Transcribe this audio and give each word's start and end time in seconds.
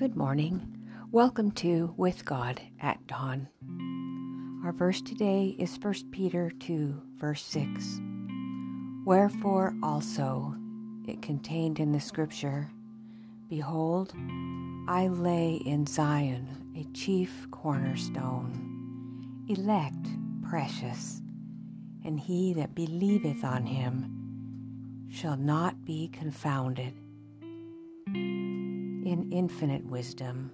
Good 0.00 0.16
morning. 0.16 0.78
Welcome 1.12 1.50
to 1.56 1.92
With 1.98 2.24
God 2.24 2.58
at 2.80 3.06
Dawn. 3.06 3.48
Our 4.64 4.72
verse 4.72 5.02
today 5.02 5.54
is 5.58 5.78
1 5.78 6.10
Peter 6.10 6.50
2, 6.58 7.02
verse 7.16 7.42
6. 7.44 8.00
Wherefore 9.04 9.74
also 9.82 10.56
it 11.06 11.20
contained 11.20 11.80
in 11.80 11.92
the 11.92 12.00
scripture, 12.00 12.70
Behold, 13.50 14.14
I 14.88 15.08
lay 15.08 15.56
in 15.66 15.86
Zion 15.86 16.48
a 16.74 16.84
chief 16.96 17.46
cornerstone, 17.50 19.44
elect, 19.50 20.08
precious, 20.48 21.20
and 22.06 22.18
he 22.18 22.54
that 22.54 22.74
believeth 22.74 23.44
on 23.44 23.66
him 23.66 25.10
shall 25.10 25.36
not 25.36 25.84
be 25.84 26.08
confounded. 26.08 26.94
In 29.04 29.32
infinite 29.32 29.84
wisdom, 29.86 30.50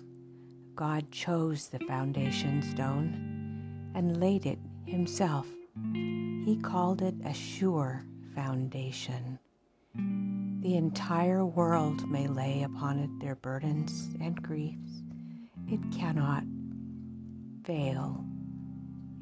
God 0.77 1.11
chose 1.11 1.67
the 1.67 1.81
foundation 1.81 2.63
stone 2.63 3.91
and 3.95 4.21
laid 4.21 4.47
it 4.47 4.61
himself. 4.85 5.49
He 5.93 6.57
called 6.63 7.03
it 7.03 7.17
a 7.25 7.35
sure 7.35 8.05
foundation. 8.37 9.41
The 9.95 10.77
entire 10.77 11.45
world 11.45 12.09
may 12.09 12.29
lay 12.29 12.63
upon 12.63 13.01
it 13.01 13.11
their 13.21 13.35
burdens 13.35 14.15
and 14.21 14.41
griefs. 14.41 15.03
It 15.69 15.81
cannot 15.91 16.45
fail. 17.65 18.25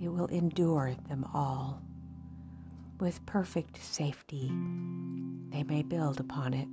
It 0.03 0.09
will 0.09 0.27
endure 0.27 0.95
them 1.09 1.25
all. 1.33 1.81
With 3.01 3.25
perfect 3.25 3.83
safety, 3.83 4.53
they 5.49 5.63
may 5.63 5.83
build 5.83 6.21
upon 6.21 6.53
it. 6.53 6.69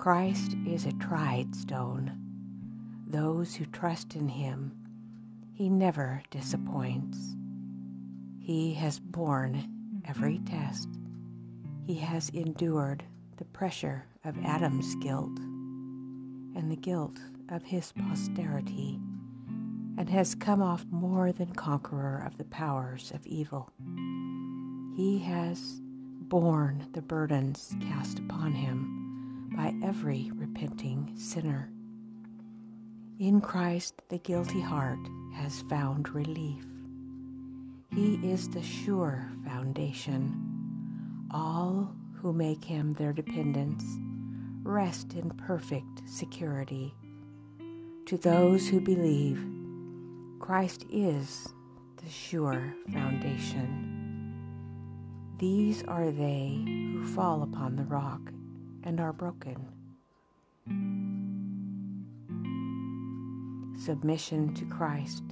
Christ 0.00 0.56
is 0.66 0.86
a 0.86 0.94
tried 0.94 1.54
stone. 1.54 2.16
Those 3.06 3.54
who 3.54 3.66
trust 3.66 4.16
in 4.16 4.30
him, 4.30 4.72
he 5.52 5.68
never 5.68 6.22
disappoints. 6.30 7.18
He 8.38 8.72
has 8.76 8.98
borne 8.98 10.00
every 10.08 10.38
test. 10.38 10.88
He 11.86 11.96
has 11.96 12.30
endured 12.30 13.04
the 13.36 13.44
pressure 13.44 14.06
of 14.24 14.42
Adam's 14.42 14.94
guilt 15.02 15.38
and 15.38 16.72
the 16.72 16.80
guilt 16.80 17.18
of 17.50 17.62
his 17.62 17.92
posterity, 17.92 18.98
and 19.98 20.08
has 20.08 20.34
come 20.34 20.62
off 20.62 20.86
more 20.90 21.30
than 21.30 21.52
conqueror 21.52 22.24
of 22.26 22.38
the 22.38 22.44
powers 22.44 23.12
of 23.14 23.26
evil. 23.26 23.70
He 24.96 25.18
has 25.26 25.82
borne 25.82 26.86
the 26.94 27.02
burdens 27.02 27.74
cast 27.82 28.18
upon 28.18 28.52
him 28.52 28.89
by 29.60 29.74
every 29.86 30.30
repenting 30.36 31.12
sinner. 31.18 31.70
In 33.18 33.42
Christ, 33.42 34.00
the 34.08 34.16
guilty 34.16 34.62
heart 34.62 35.06
has 35.34 35.60
found 35.68 36.08
relief. 36.14 36.64
He 37.94 38.14
is 38.26 38.48
the 38.48 38.62
sure 38.62 39.30
foundation. 39.44 40.34
All 41.30 41.94
who 42.14 42.32
make 42.32 42.64
him 42.64 42.94
their 42.94 43.12
dependence 43.12 43.84
rest 44.62 45.12
in 45.12 45.28
perfect 45.28 46.08
security. 46.08 46.94
To 48.06 48.16
those 48.16 48.66
who 48.66 48.80
believe, 48.80 49.44
Christ 50.38 50.86
is 50.90 51.46
the 52.02 52.08
sure 52.08 52.74
foundation. 52.94 54.32
These 55.36 55.82
are 55.82 56.10
they 56.10 56.62
who 56.64 57.04
fall 57.04 57.42
upon 57.42 57.76
the 57.76 57.84
rock 57.84 58.32
and 58.84 59.00
are 59.00 59.12
broken. 59.12 59.56
Submission 63.78 64.54
to 64.54 64.64
Christ 64.66 65.22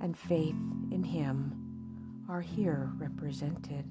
and 0.00 0.16
faith 0.16 0.56
in 0.90 1.04
Him 1.04 2.24
are 2.28 2.40
here 2.40 2.90
represented. 2.96 3.84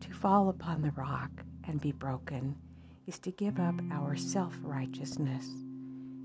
To 0.00 0.12
fall 0.12 0.48
upon 0.48 0.82
the 0.82 0.92
rock 0.92 1.30
and 1.66 1.80
be 1.80 1.92
broken 1.92 2.56
is 3.06 3.18
to 3.20 3.30
give 3.30 3.58
up 3.58 3.74
our 3.90 4.16
self 4.16 4.54
righteousness 4.62 5.46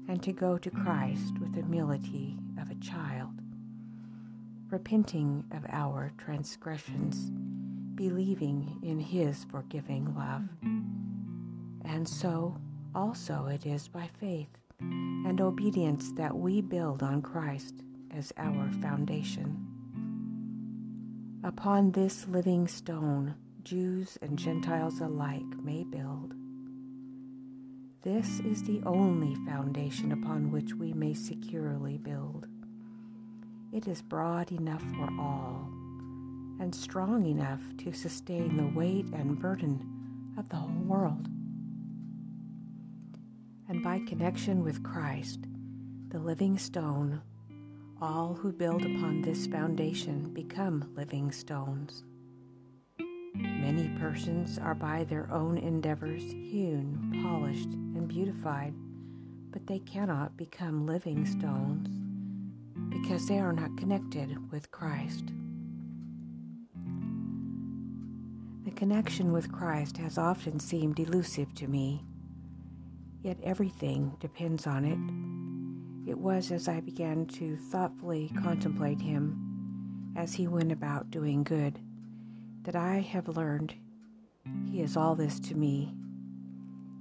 and 0.08 0.22
to 0.24 0.32
go 0.32 0.58
to 0.58 0.70
Christ 0.70 1.40
with 1.40 1.54
the 1.54 1.62
humility 1.62 2.38
of 2.62 2.72
a 2.72 2.76
child, 2.76 3.42
repenting 4.70 5.44
of 5.52 5.66
our 5.70 6.12
transgressions, 6.18 7.32
believing 7.96 8.80
in 8.82 9.00
His 9.00 9.44
forgiving 9.46 10.16
love. 10.16 10.44
And 11.90 12.08
so 12.08 12.56
also 12.94 13.48
it 13.48 13.66
is 13.66 13.88
by 13.88 14.08
faith 14.20 14.56
and 14.80 15.42
obedience 15.42 16.12
that 16.12 16.36
we 16.36 16.62
build 16.62 17.02
on 17.02 17.24
Christ 17.24 17.82
as 18.16 18.32
our 18.38 18.70
foundation. 18.74 19.66
Upon 21.44 21.92
this 21.92 22.28
living 22.28 22.68
stone, 22.68 23.34
Jews 23.64 24.20
and 24.22 24.38
Gentiles 24.38 25.02
alike 25.02 25.42
may 25.64 25.84
build. 25.84 26.36
This 28.04 28.40
is 28.42 28.64
the 28.64 28.82
only 28.86 29.34
foundation 29.48 30.12
upon 30.12 30.52
which 30.52 30.76
we 30.76 30.94
may 30.94 31.16
securely 31.16 31.98
build. 31.98 32.48
It 33.74 33.88
is 33.88 34.04
broad 34.04 34.52
enough 34.52 34.84
for 34.96 35.10
all 35.20 35.68
and 36.60 36.74
strong 36.74 37.26
enough 37.26 37.62
to 37.78 37.94
sustain 37.94 38.58
the 38.58 38.78
weight 38.78 39.08
and 39.12 39.40
burden 39.40 40.36
of 40.38 40.48
the 40.50 40.56
whole 40.56 40.84
world 40.84 41.28
and 43.70 43.84
by 43.84 44.00
connection 44.00 44.64
with 44.64 44.82
Christ, 44.82 45.42
the 46.10 46.18
living 46.18 46.58
stone, 46.58 47.22
all 48.02 48.34
who 48.34 48.52
build 48.52 48.82
upon 48.82 49.22
this 49.22 49.46
foundation 49.46 50.34
become 50.34 50.92
living 50.96 51.32
stones. 51.32 52.04
Many 53.36 53.90
persons 54.00 54.58
are 54.58 54.74
by 54.74 55.04
their 55.04 55.32
own 55.32 55.60
endeavors 55.60 56.24
hewn, 56.24 57.20
polished, 57.22 57.70
and 57.70 58.08
beautified, 58.08 58.74
but 59.52 59.68
they 59.68 59.80
cannot 59.80 60.36
become 60.36 60.88
living 60.88 61.28
stones 61.28 61.90
because 62.90 63.28
they 63.28 63.38
are 63.38 63.54
not 63.54 63.78
connected 63.78 64.52
with 64.52 64.72
Christ. 64.72 65.26
The 68.66 68.72
connection 68.72 69.32
with 69.32 69.52
Christ 69.52 69.98
has 69.98 70.18
often 70.18 70.60
seemed 70.60 71.00
elusive 71.00 71.54
to 71.56 71.68
me 71.68 72.04
yet 73.22 73.38
everything 73.44 74.16
depends 74.20 74.66
on 74.66 74.86
it. 74.86 76.10
It 76.10 76.18
was 76.18 76.52
as 76.52 76.68
I 76.68 76.80
began 76.80 77.26
to 77.28 77.58
thoughtfully 77.58 78.32
contemplate 78.42 79.02
him 79.02 80.14
as 80.16 80.34
he 80.34 80.48
went 80.48 80.72
about 80.72 81.12
doing 81.12 81.44
good 81.44 81.80
that 82.64 82.76
I 82.76 83.00
have 83.00 83.28
learned 83.28 83.76
he 84.70 84.82
is 84.82 84.98
all 84.98 85.16
this 85.16 85.40
to 85.42 85.56
me. 85.56 85.94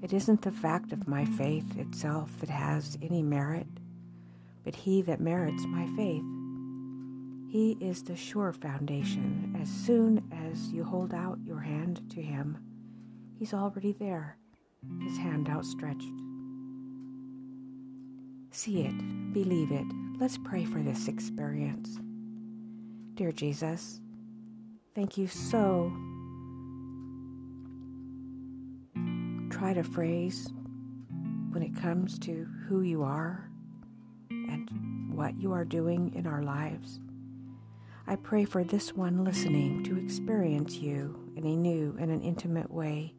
It 0.03 0.13
isn't 0.13 0.43
the 0.43 0.53
fact 0.53 0.93
of 0.93 1.09
my 1.09 1.25
faith 1.25 1.77
itself 1.77 2.39
that 2.41 2.51
has 2.51 2.99
any 3.03 3.23
merit, 3.23 3.67
but 4.65 4.75
he 4.75 5.03
that 5.03 5.21
merits 5.21 5.65
my 5.67 5.87
faith. 5.97 6.25
He 7.51 7.77
is 7.81 8.03
the 8.03 8.17
sure 8.17 8.53
foundation. 8.53 9.57
As 9.61 9.69
soon 9.69 10.23
as 10.31 10.73
you 10.73 10.85
hold 10.85 11.15
out 11.15 11.39
your 11.45 11.61
hand 11.61 12.03
to 12.11 12.23
him, 12.23 12.59
he's 13.39 13.55
already 13.55 13.93
there 13.93 14.37
his 15.03 15.17
hand 15.19 15.49
outstretched. 15.49 16.13
See 18.51 18.83
it, 18.83 19.33
believe 19.33 19.71
it. 19.71 19.87
Let's 20.19 20.39
pray 20.39 20.65
for 20.65 20.81
this 20.83 21.09
experience. 21.09 21.99
Dear 23.15 23.33
Jesus, 23.33 24.01
thank 24.95 25.17
you 25.17 25.27
so. 25.27 25.93
Try 29.51 29.75
to 29.75 29.83
phrase 29.83 30.49
when 31.51 31.63
it 31.63 31.77
comes 31.77 32.19
to 32.21 32.47
who 32.67 32.83
you 32.83 33.03
are 33.03 33.51
and 34.31 35.15
what 35.15 35.41
you 35.41 35.53
are 35.53 35.65
doing 35.65 36.13
in 36.15 36.27
our 36.27 36.43
lives. 36.43 37.01
I 38.07 38.17
pray 38.17 38.45
for 38.45 38.65
this 38.65 38.95
one 38.95 39.25
listening 39.25 39.85
to 39.85 39.99
experience 39.99 40.77
you 40.77 41.33
in 41.37 41.45
a 41.45 41.57
new 41.57 41.97
and 42.01 42.11
an 42.11 42.23
intimate 42.23 42.71
way 42.71 43.15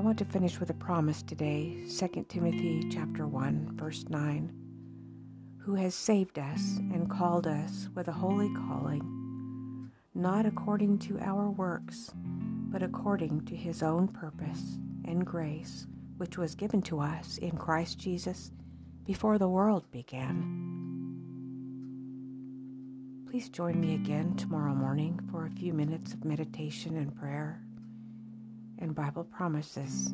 I 0.00 0.02
want 0.02 0.16
to 0.20 0.24
finish 0.24 0.58
with 0.58 0.70
a 0.70 0.74
promise 0.74 1.22
today, 1.22 1.84
2 1.86 2.24
Timothy 2.26 2.88
chapter 2.90 3.26
1, 3.26 3.72
verse 3.74 4.06
9. 4.08 4.50
Who 5.58 5.74
has 5.74 5.94
saved 5.94 6.38
us 6.38 6.78
and 6.78 7.10
called 7.10 7.46
us 7.46 7.90
with 7.94 8.08
a 8.08 8.12
holy 8.12 8.48
calling, 8.54 9.90
not 10.14 10.46
according 10.46 11.00
to 11.00 11.18
our 11.18 11.50
works, 11.50 12.14
but 12.16 12.82
according 12.82 13.44
to 13.44 13.54
his 13.54 13.82
own 13.82 14.08
purpose 14.08 14.78
and 15.04 15.26
grace, 15.26 15.86
which 16.16 16.38
was 16.38 16.54
given 16.54 16.80
to 16.80 16.98
us 16.98 17.36
in 17.36 17.58
Christ 17.58 17.98
Jesus 17.98 18.52
before 19.04 19.36
the 19.36 19.50
world 19.50 19.84
began. 19.90 20.40
Please 23.30 23.50
join 23.50 23.78
me 23.78 23.96
again 23.96 24.34
tomorrow 24.36 24.74
morning 24.74 25.20
for 25.30 25.44
a 25.44 25.50
few 25.50 25.74
minutes 25.74 26.14
of 26.14 26.24
meditation 26.24 26.96
and 26.96 27.14
prayer 27.14 27.60
and 28.80 28.94
Bible 28.94 29.24
promises. 29.24 30.12